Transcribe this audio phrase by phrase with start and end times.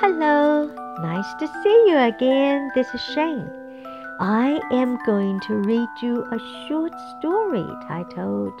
[0.00, 0.66] Hello,
[1.00, 2.70] nice to see you again.
[2.72, 3.50] This is Shane.
[4.20, 6.38] I am going to read you a
[6.68, 8.52] short story titled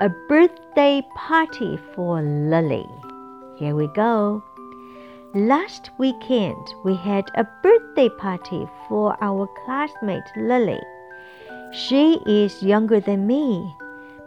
[0.00, 2.88] A Birthday Party for Lily.
[3.56, 4.44] Here we go.
[5.34, 10.80] Last weekend, we had a birthday party for our classmate Lily.
[11.72, 13.74] She is younger than me,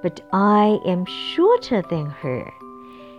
[0.02, 2.52] but I am shorter than her.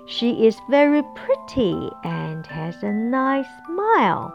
[0.06, 4.34] She is very pretty and has a nice smile.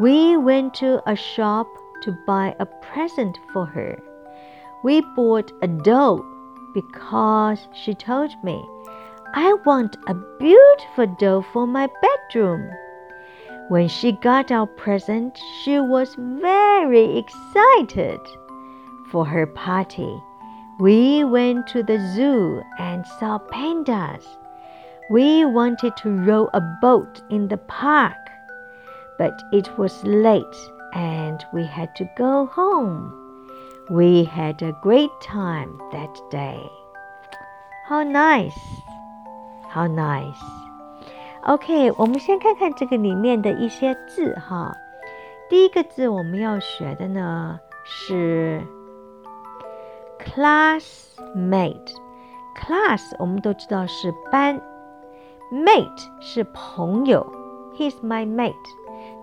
[0.00, 1.66] We went to a shop
[2.02, 3.98] to buy a present for her.
[4.82, 6.24] We bought a doll
[6.72, 8.64] because she told me,
[9.34, 12.70] I want a beautiful doll for my bedroom.
[13.68, 18.20] When she got our present, she was very excited.
[19.10, 20.22] For her party,
[20.80, 24.24] we went to the zoo and saw pandas.
[25.09, 28.17] We wanted to row a boat in the park,
[29.17, 30.43] but it was late
[30.93, 33.13] and we had to go home.
[33.89, 36.57] We had a great time that day.
[37.87, 38.57] How nice!
[39.69, 40.41] How nice!
[41.41, 44.73] OK，我们先看看这个里面的一些字哈。
[45.49, 48.65] 第一个字我们要学的呢是
[50.17, 54.61] classmate。class 我们都知道是班
[55.52, 57.26] ，mate 是朋友
[57.76, 58.54] ，He's my mate。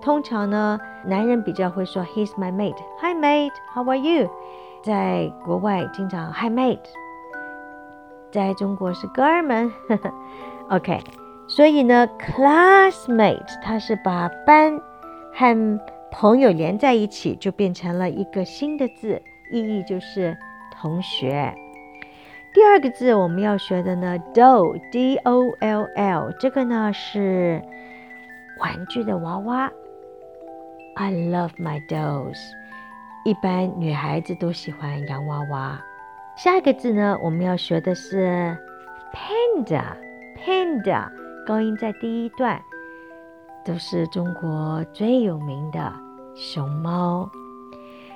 [0.01, 2.77] 通常呢，男人比较会说 He's my mate。
[3.01, 4.29] Hi mate, how are you？
[4.83, 6.79] 在国外经常 Hi mate，
[8.31, 9.71] 在中国是哥们。
[10.69, 11.01] OK，
[11.47, 14.79] 所以呢，classmate 它是把班
[15.33, 15.79] 和
[16.11, 20.37] 朋友连在一起，就变成了一个新的字，意义就是
[20.71, 21.53] 同学。
[22.56, 27.61] 第二个字我们要学的呢，doll，d o l l，这个呢是
[28.61, 29.70] 玩具的娃娃。
[30.95, 32.39] I love my dolls。
[33.26, 35.77] 一般女孩子都喜欢洋娃娃。
[36.38, 38.58] 下一个字呢，我们要学的是
[39.14, 41.10] panda，panda
[41.45, 42.61] 高音在第一段，
[43.65, 45.92] 都是中国最有名的
[46.33, 47.30] 熊猫。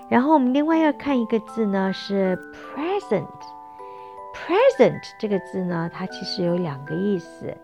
[0.10, 3.28] 然后我们另外要看一个字呢，是 present
[4.49, 7.57] present，present 这个字呢，它其实有两个意思，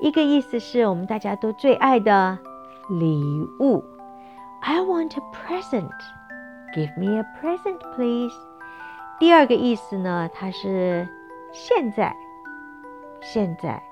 [0.00, 2.38] 一个意思是我们大家都最爱的
[2.88, 3.22] 礼
[3.60, 3.84] 物。
[4.60, 5.90] I want a present.
[6.74, 8.34] Give me a present, please.
[9.18, 11.08] 第二个意思呢，它是
[11.52, 12.14] 现在，
[13.20, 13.82] 现在，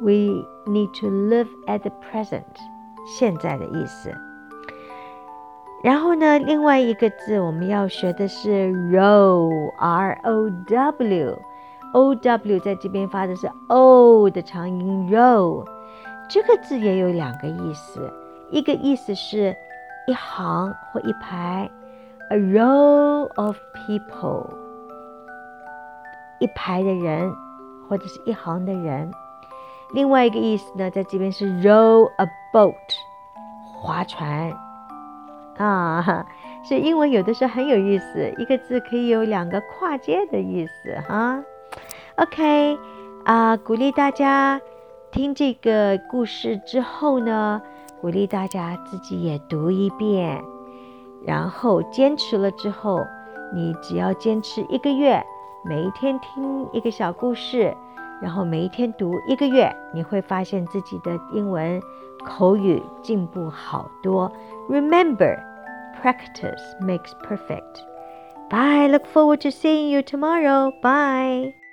[0.00, 2.42] we need to live at the present，
[3.06, 4.14] 现在的意思。
[5.82, 10.50] 然后呢，另外一个字我们要学的是 row，r o
[11.93, 15.65] O W 在这边发的是 o 的长音 row，
[16.29, 18.11] 这个字也有两个意思，
[18.49, 19.55] 一个意思是。
[20.07, 21.67] 一行或一排
[22.29, 24.45] ，a row of people，
[26.39, 27.33] 一排的人
[27.89, 29.11] 或者是一行的人。
[29.95, 32.75] 另外一个意思呢，在这边是 row a boat，
[33.73, 34.53] 划船
[35.57, 36.23] 啊。
[36.63, 41.41] 所以英文有的时候很有意思，一个字可以有两个跨界的意思哈。
[42.17, 42.77] OK，
[43.25, 44.61] 啊，鼓励大家
[45.11, 47.61] 听这个故事之后呢。
[48.01, 50.39] 鼓励大家自己也读一遍，
[51.25, 52.99] 然后坚持了之后，
[53.51, 55.25] 你只要坚持一个月，
[55.63, 57.75] 每一天听一个小故事，
[58.21, 61.81] 然后每一天读一个月，你会发现自己的英文
[62.23, 64.31] 口语进步好多。
[64.69, 65.39] Remember,
[65.99, 67.81] practice makes perfect.
[68.51, 68.87] Bye.
[68.87, 70.71] Look forward to seeing you tomorrow.
[70.81, 71.64] Bye.